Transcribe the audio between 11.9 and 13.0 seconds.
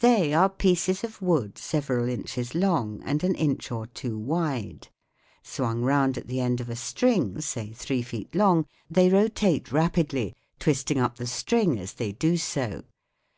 they do so.